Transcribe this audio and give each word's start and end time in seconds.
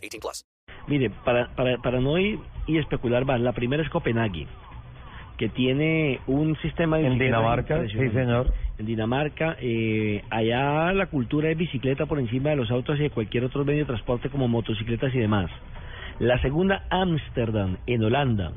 18 0.00 0.20
plus. 0.20 0.44
Mire, 0.88 1.10
para, 1.24 1.48
para, 1.54 1.76
para 1.78 2.00
no 2.00 2.18
ir 2.18 2.38
y 2.66 2.78
especular 2.78 3.24
más, 3.24 3.40
la 3.40 3.52
primera 3.52 3.82
es 3.82 3.88
Copenhague, 3.90 4.46
que 5.36 5.48
tiene 5.48 6.20
un 6.26 6.56
sistema 6.58 6.98
de 6.98 7.06
En 7.06 7.18
Dinamarca, 7.18 7.82
sí, 7.88 8.10
señor. 8.10 8.52
En 8.78 8.86
Dinamarca, 8.86 9.56
eh, 9.60 10.22
allá 10.30 10.92
la 10.92 11.06
cultura 11.06 11.50
es 11.50 11.56
bicicleta 11.58 12.06
por 12.06 12.18
encima 12.18 12.50
de 12.50 12.56
los 12.56 12.70
autos 12.70 12.98
y 12.98 13.02
de 13.02 13.10
cualquier 13.10 13.44
otro 13.44 13.64
medio 13.64 13.80
de 13.80 13.84
transporte 13.86 14.30
como 14.30 14.48
motocicletas 14.48 15.14
y 15.14 15.18
demás. 15.18 15.50
La 16.18 16.40
segunda, 16.42 16.84
Ámsterdam, 16.90 17.78
en 17.86 18.04
Holanda. 18.04 18.52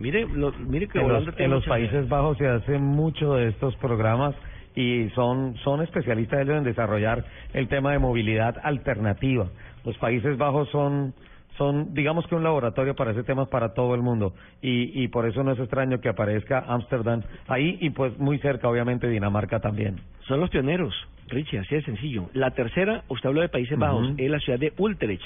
Mire, 0.00 0.26
lo- 0.26 0.52
mire 0.52 0.88
que 0.88 0.98
En 0.98 1.04
Holanda 1.06 1.26
los, 1.26 1.36
tiene 1.36 1.44
en 1.46 1.50
los 1.60 1.64
Países 1.66 2.08
Bajos 2.08 2.38
se 2.38 2.48
hace 2.48 2.78
mucho 2.78 3.34
de 3.34 3.48
estos 3.48 3.76
programas 3.76 4.34
y 4.74 5.08
son, 5.10 5.56
son 5.64 5.82
especialistas 5.82 6.40
ellos 6.40 6.56
en 6.56 6.64
desarrollar 6.64 7.24
el 7.52 7.68
tema 7.68 7.92
de 7.92 7.98
movilidad 7.98 8.56
alternativa. 8.62 9.46
Los 9.84 9.96
Países 9.98 10.36
Bajos 10.36 10.68
son, 10.70 11.14
son 11.56 11.94
digamos 11.94 12.26
que 12.26 12.34
un 12.34 12.42
laboratorio 12.42 12.94
para 12.94 13.12
ese 13.12 13.22
tema 13.22 13.46
para 13.46 13.74
todo 13.74 13.94
el 13.94 14.02
mundo 14.02 14.32
y, 14.62 15.02
y 15.02 15.08
por 15.08 15.26
eso 15.26 15.42
no 15.44 15.52
es 15.52 15.58
extraño 15.58 16.00
que 16.00 16.08
aparezca 16.08 16.64
Ámsterdam 16.66 17.22
ahí 17.48 17.78
y 17.80 17.90
pues 17.90 18.18
muy 18.18 18.38
cerca 18.38 18.68
obviamente 18.68 19.08
Dinamarca 19.08 19.60
también. 19.60 20.00
Son 20.26 20.40
los 20.40 20.50
pioneros, 20.50 20.94
Richie, 21.28 21.58
así 21.58 21.74
de 21.74 21.82
sencillo. 21.82 22.30
La 22.32 22.50
tercera, 22.52 23.04
usted 23.08 23.28
habló 23.28 23.42
de 23.42 23.48
Países. 23.48 23.78
Bajos, 23.78 24.12
es 24.16 24.30
la 24.30 24.38
ciudad 24.40 24.58
de 24.58 24.72
Utrecht, 24.78 25.22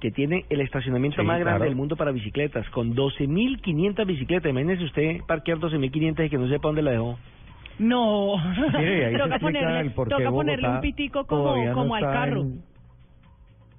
que 0.00 0.10
tiene 0.10 0.44
el 0.48 0.60
estacionamiento 0.60 1.20
Sí, 1.20 1.26
más 1.26 1.38
grande 1.40 1.58
claro. 1.58 1.64
del 1.64 1.74
mundo 1.74 1.96
para 1.96 2.12
bicicletas, 2.12 2.68
con 2.70 2.94
12.500 2.94 4.06
bicicletas. 4.06 4.48
Imagínese 4.50 4.84
usted 4.84 5.18
parquear 5.26 5.58
12.500 5.58 6.26
y 6.26 6.30
que 6.30 6.38
no 6.38 6.48
sepa 6.48 6.68
dónde 6.68 6.82
la 6.82 6.92
dejó. 6.92 7.18
No, 7.80 8.36
Mire, 8.78 9.06
ahí 9.06 9.16
toca 9.18 9.38
ponerle, 9.38 9.80
el 9.80 9.92
toca 9.94 10.30
ponerle 10.30 10.68
un 10.68 10.80
pitico 10.80 11.24
como, 11.26 11.42
todavía 11.44 11.70
no 11.70 11.74
como 11.74 11.94
al 11.94 12.02
está 12.04 12.12
carro, 12.12 12.40
en- 12.42 12.62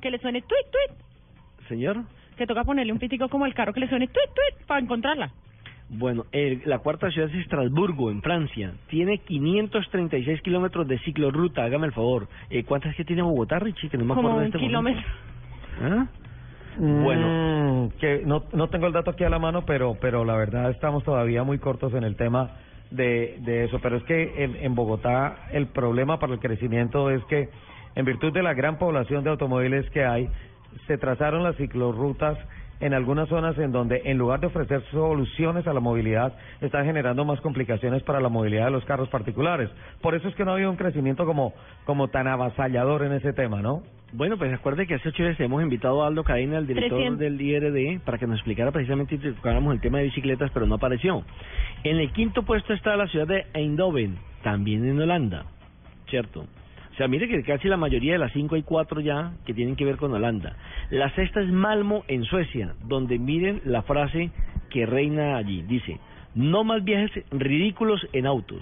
que 0.01 0.09
le 0.11 0.17
suene 0.17 0.41
tweet 0.41 0.65
tweet, 0.71 0.97
Señor. 1.67 1.97
que 2.35 2.47
toca 2.47 2.63
ponerle 2.63 2.91
un 2.93 2.99
pitico 2.99 3.29
como 3.29 3.45
al 3.45 3.53
carro 3.53 3.73
que 3.73 3.79
le 3.79 3.87
suene 3.89 4.07
tweet 4.07 4.27
tweet 4.33 4.65
para 4.65 4.79
encontrarla. 4.81 5.29
Bueno, 5.89 6.25
el- 6.31 6.61
la 6.65 6.79
cuarta 6.79 7.11
ciudad 7.11 7.29
es 7.29 7.35
Estrasburgo, 7.35 8.09
en 8.11 8.21
Francia. 8.21 8.73
Tiene 8.87 9.19
536 9.19 10.41
kilómetros 10.41 10.87
de 10.87 10.97
ciclorruta, 10.99 11.63
hágame 11.63 11.85
el 11.87 11.91
favor. 11.93 12.27
Eh, 12.49 12.63
¿Cuántas 12.63 12.95
que 12.95 13.03
tiene 13.03 13.21
Bogotá, 13.21 13.59
Richie? 13.59 13.89
Que 13.89 13.97
no 13.97 14.05
me 14.05 14.15
como 14.15 14.29
acuerdo 14.29 14.39
de 14.39 14.45
un 14.45 14.47
este 14.55 14.59
kilómetro. 14.59 15.01
momento. 15.81 16.01
¿Ah? 16.01 16.07
Bueno. 16.77 17.27
Mm, 17.27 17.89
que 17.99 18.21
no, 18.25 18.45
no 18.53 18.69
tengo 18.69 18.87
el 18.87 18.93
dato 18.93 19.11
aquí 19.11 19.25
a 19.25 19.29
la 19.29 19.37
mano, 19.39 19.65
pero, 19.65 19.97
pero 19.99 20.23
la 20.23 20.35
verdad 20.37 20.71
estamos 20.71 21.03
todavía 21.03 21.43
muy 21.43 21.59
cortos 21.59 21.93
en 21.93 22.05
el 22.05 22.15
tema 22.15 22.51
de, 22.91 23.37
de 23.39 23.65
eso. 23.65 23.79
Pero 23.81 23.97
es 23.97 24.03
que 24.03 24.43
en, 24.61 24.75
Bogotá 24.75 25.47
el 25.51 25.67
problema 25.67 26.19
para 26.19 26.33
el 26.33 26.39
crecimiento 26.39 27.09
es 27.09 27.23
que, 27.25 27.49
en 27.95 28.05
virtud 28.05 28.31
de 28.31 28.43
la 28.43 28.53
gran 28.53 28.77
población 28.77 29.23
de 29.23 29.31
automóviles 29.31 29.89
que 29.89 30.05
hay, 30.05 30.29
se 30.87 30.97
trazaron 30.97 31.43
las 31.43 31.55
ciclorrutas 31.57 32.37
en 32.79 32.93
algunas 32.93 33.29
zonas 33.29 33.57
en 33.57 33.71
donde, 33.71 34.01
en 34.05 34.17
lugar 34.17 34.39
de 34.39 34.47
ofrecer 34.47 34.83
soluciones 34.91 35.67
a 35.67 35.73
la 35.73 35.79
movilidad, 35.79 36.33
están 36.61 36.85
generando 36.85 37.23
más 37.25 37.39
complicaciones 37.41 38.01
para 38.03 38.19
la 38.19 38.29
movilidad 38.29 38.65
de 38.65 38.71
los 38.71 38.85
carros 38.85 39.07
particulares. 39.09 39.69
Por 40.01 40.15
eso 40.15 40.27
es 40.27 40.35
que 40.35 40.43
no 40.43 40.51
ha 40.51 40.53
habido 40.55 40.71
un 40.71 40.77
crecimiento 40.77 41.25
como, 41.25 41.53
como 41.85 42.07
tan 42.07 42.27
avasallador 42.27 43.03
en 43.03 43.13
ese 43.13 43.33
tema, 43.33 43.61
¿no? 43.61 43.83
Bueno, 44.13 44.37
pues 44.37 44.53
acuerde 44.53 44.87
que 44.87 44.95
hace 44.95 45.07
ocho 45.07 45.23
días 45.23 45.39
hemos 45.39 45.63
invitado 45.63 46.03
a 46.03 46.07
Aldo 46.07 46.25
Cadena, 46.25 46.57
el 46.57 46.67
director 46.67 46.97
300. 46.97 47.19
del 47.19 47.41
IRD, 47.41 48.01
para 48.01 48.17
que 48.17 48.27
nos 48.27 48.37
explicara 48.37 48.71
precisamente 48.71 49.15
y 49.15 49.19
tocáramos 49.19 49.73
el 49.73 49.79
tema 49.79 49.99
de 49.99 50.05
bicicletas, 50.05 50.51
pero 50.53 50.65
no 50.65 50.75
apareció. 50.75 51.23
En 51.85 51.97
el 51.97 52.11
quinto 52.11 52.43
puesto 52.43 52.73
está 52.73 52.97
la 52.97 53.07
ciudad 53.07 53.27
de 53.27 53.45
Eindhoven, 53.53 54.17
también 54.43 54.85
en 54.85 54.99
Holanda, 54.99 55.45
¿cierto? 56.09 56.41
O 56.41 56.95
sea, 56.97 57.07
mire 57.07 57.29
que 57.29 57.41
casi 57.43 57.69
la 57.69 57.77
mayoría 57.77 58.13
de 58.13 58.19
las 58.19 58.33
cinco 58.33 58.55
hay 58.55 58.63
cuatro 58.63 58.99
ya 58.99 59.31
que 59.45 59.53
tienen 59.53 59.77
que 59.77 59.85
ver 59.85 59.95
con 59.95 60.11
Holanda. 60.11 60.57
La 60.89 61.09
sexta 61.15 61.39
es 61.39 61.49
Malmo, 61.49 62.03
en 62.09 62.25
Suecia, 62.25 62.75
donde 62.83 63.17
miren 63.17 63.61
la 63.63 63.81
frase 63.83 64.29
que 64.69 64.85
reina 64.85 65.37
allí. 65.37 65.61
Dice, 65.61 65.99
no 66.35 66.65
más 66.65 66.83
viajes 66.83 67.11
ridículos 67.31 68.05
en 68.11 68.25
autos. 68.25 68.61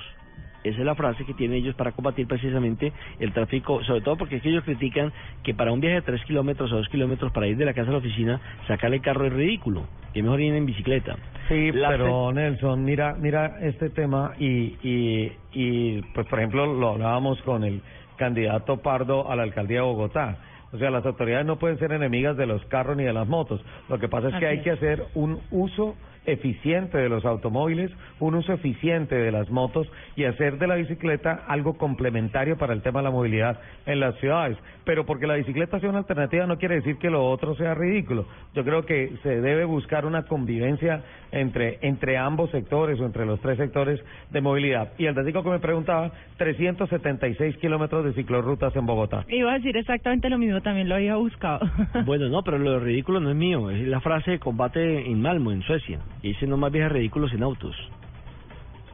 Esa 0.70 0.80
es 0.80 0.86
la 0.86 0.96
frase 0.96 1.26
que 1.26 1.34
tienen 1.34 1.58
ellos 1.58 1.76
para 1.76 1.92
combatir 1.92 2.28
precisamente 2.28 2.92
el 3.20 3.32
tráfico, 3.34 3.84
sobre 3.84 4.02
todo 4.02 4.18
porque 4.18 4.38
es 4.38 4.42
que 4.42 4.50
ellos 4.50 4.64
critican 4.64 5.12
que 5.44 5.54
para 5.54 5.72
un 5.72 5.80
viaje 5.82 5.96
de 5.96 6.02
3 6.04 6.24
kilómetros 6.26 6.72
o 6.72 6.78
2 6.78 6.90
kilómetros 6.90 7.32
para 7.32 7.48
ir 7.48 7.58
de 7.58 7.66
la 7.66 7.74
casa 7.74 7.90
a 7.90 7.94
la 7.94 7.98
oficina, 8.00 8.40
sacarle 8.68 8.98
el 8.98 9.02
carro 9.02 9.26
es 9.26 9.34
ridículo, 9.34 9.84
que 10.14 10.24
mejor 10.24 10.42
ir 10.42 10.54
en 10.54 10.66
bicicleta. 10.66 11.16
Sí, 11.48 11.72
La 11.72 11.90
pero 11.90 12.32
Nelson, 12.32 12.84
mira, 12.84 13.16
mira 13.20 13.58
este 13.62 13.90
tema 13.90 14.34
y, 14.40 14.76
y, 14.84 15.32
y, 15.54 16.02
pues 16.14 16.28
por 16.28 16.40
ejemplo 16.40 16.66
lo 16.74 16.90
hablábamos 16.90 17.42
con 17.42 17.64
el 17.64 17.82
candidato 18.18 18.78
Pardo 18.78 19.32
a 19.32 19.36
la 19.36 19.44
alcaldía 19.44 19.78
de 19.78 19.84
Bogotá. 19.86 20.38
O 20.72 20.78
sea, 20.78 20.92
las 20.92 21.06
autoridades 21.06 21.48
no 21.48 21.58
pueden 21.58 21.80
ser 21.80 21.92
enemigas 21.92 22.38
de 22.38 22.46
los 22.46 22.64
carros 22.66 22.96
ni 22.96 23.04
de 23.04 23.14
las 23.14 23.28
motos. 23.28 23.60
Lo 23.90 23.98
que 23.98 24.08
pasa 24.08 24.28
es 24.28 24.34
que 24.36 24.46
Así 24.46 24.46
hay 24.46 24.58
es. 24.58 24.64
que 24.64 24.72
hacer 24.72 25.06
un 25.16 25.40
uso 25.50 25.96
eficiente 26.32 26.98
de 26.98 27.10
los 27.10 27.26
automóviles, 27.26 27.92
un 28.20 28.36
uso 28.36 28.54
eficiente 28.54 29.16
de 29.16 29.32
las 29.32 29.50
motos 29.50 29.92
y 30.16 30.26
hacer 30.26 30.58
de 30.58 30.68
la 30.68 30.76
bicicleta 30.76 31.44
algo 31.48 31.78
complementario 31.78 32.58
para 32.58 32.74
el 32.74 32.82
tema 32.82 33.00
de 33.00 33.06
la 33.06 33.12
movilidad 33.12 33.60
en 33.86 34.00
las 34.00 34.16
ciudades. 34.20 34.58
Pero 34.86 35.06
porque 35.06 35.28
la 35.28 35.36
bicicleta 35.36 35.80
sea 35.80 35.90
una 35.90 36.00
alternativa 36.00 36.46
no 36.46 36.58
quiere 36.58 36.76
decir 36.76 36.98
que 36.98 37.10
lo 37.10 37.30
otro 37.30 37.56
sea 37.56 37.74
ridículo. 37.74 38.26
Yo 38.54 38.64
creo 38.64 38.86
que 38.86 39.14
se 39.24 39.42
debe 39.42 39.66
buscar 39.66 40.06
una 40.06 40.24
convivencia 40.24 41.04
entre, 41.32 41.78
entre 41.82 42.18
ambos 42.18 42.50
sectores 42.52 43.00
o 43.00 43.06
entre 43.06 43.26
los 43.26 43.40
tres 43.40 43.58
sectores 43.58 44.00
de 44.32 44.42
movilidad. 44.42 44.94
Y 44.98 45.06
el 45.06 45.16
datico 45.16 45.44
que 45.44 45.50
me 45.50 45.60
preguntaba, 45.60 46.12
376 46.38 47.58
kilómetros 47.58 48.06
de 48.06 48.14
ciclorrutas 48.14 48.76
en 48.76 48.86
Bogotá. 48.86 49.26
Iba 49.30 49.52
a 49.52 49.56
decir 49.56 49.78
exactamente 49.78 50.30
lo 50.30 50.38
mismo, 50.38 50.62
también 50.62 50.90
lo 50.90 50.96
había 50.96 51.16
buscado. 51.16 51.60
Bueno, 52.06 52.30
no, 52.30 52.44
pero 52.44 52.58
lo 52.58 52.80
ridículo 52.80 53.20
no 53.20 53.30
es 53.30 53.36
mío, 53.36 53.70
es 53.70 53.88
la 53.88 54.00
frase 54.00 54.32
de 54.32 54.40
combate 54.40 55.10
en 55.10 55.22
Malmo, 55.22 55.52
en 55.52 55.62
Suecia. 55.64 56.00
Y 56.22 56.30
dice 56.30 56.48
no 56.48 56.58
más 56.58 56.72
viajes 56.72 56.92
ridículos 56.92 57.32
en 57.34 57.44
autos. 57.44 57.76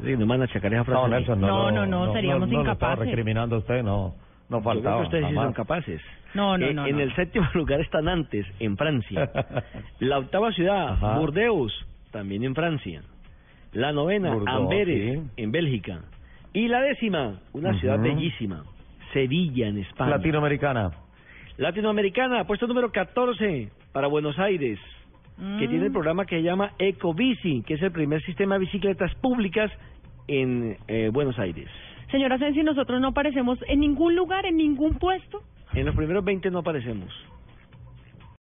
Sí, 0.04 0.12
no 0.12 0.20
me 0.20 0.26
van 0.26 0.42
a 0.42 0.46
achacar 0.46 0.74
esa 0.74 0.84
frase. 0.84 1.02
No, 1.02 1.08
Nelson, 1.08 1.42
no, 1.42 1.48
No, 1.48 1.72
no, 1.72 1.86
no, 2.08 2.14
seríamos 2.14 2.50
no 2.50 2.62
incapaces. 2.62 3.00
recriminando 3.06 3.56
a 3.56 3.60
usted, 3.60 3.82
no, 3.84 4.14
no 4.50 4.58
Yo 4.58 4.62
creo 4.62 4.62
faltaba. 4.62 4.98
que 4.98 5.04
ustedes 5.04 5.28
sí 5.30 5.34
son 5.36 5.54
capaces. 5.54 6.02
No, 6.34 6.58
no, 6.58 6.66
Eh, 6.66 6.74
no, 6.74 6.86
En 6.86 6.98
no. 6.98 7.02
el 7.04 7.16
séptimo 7.16 7.48
lugar 7.54 7.80
está 7.82 8.02
Nantes, 8.02 8.46
en 8.60 8.76
Francia. 8.78 9.32
La 10.00 10.20
octava 10.20 10.52
ciudad, 10.52 10.90
Ajá. 10.90 11.18
Burdeos, 11.20 11.72
también 12.12 12.44
en 12.44 12.54
Francia. 12.54 13.02
La 13.72 13.92
novena, 13.94 14.34
Burdeos, 14.34 14.56
Amberes, 14.62 15.20
sí. 15.20 15.30
en 15.38 15.52
Bélgica. 15.52 16.02
Y 16.54 16.68
la 16.68 16.82
décima, 16.82 17.40
una 17.54 17.70
Ujú. 17.72 17.80
ciudad 17.80 18.00
bellísima, 18.00 18.64
Sevilla, 19.14 19.68
en 19.68 19.78
España. 19.80 20.12
Latinoamericana. 20.12 20.92
Latinoamericana, 21.58 22.44
puesto 22.46 22.68
número 22.68 22.92
14 22.92 23.70
para 23.94 24.08
Buenos 24.08 24.38
Aires, 24.40 24.78
que 25.38 25.44
Mm. 25.44 25.70
tiene 25.70 25.86
el 25.88 25.92
programa 25.92 26.26
que 26.26 26.38
se 26.38 26.44
llama 26.44 26.72
Ecobici, 26.80 27.62
que 27.64 27.74
es 27.76 27.82
el 27.82 27.92
primer 27.92 28.22
sistema 28.24 28.56
de 28.56 28.60
bicicletas 28.62 29.14
públicas 29.16 29.72
en 30.28 30.78
eh, 30.88 31.10
Buenos 31.12 31.38
Aires. 31.40 31.68
Señora 32.12 32.38
Sensi, 32.38 32.64
nosotros 32.64 33.02
no 33.02 33.10
aparecemos 33.10 33.60
en 33.68 33.80
ningún 33.82 34.16
lugar, 34.16 34.46
en 34.46 34.58
ningún 34.58 34.94
puesto. 34.96 35.42
En 35.74 35.86
los 35.86 35.96
primeros 35.96 36.24
20 36.24 36.50
no 36.52 36.60
aparecemos. 36.60 37.10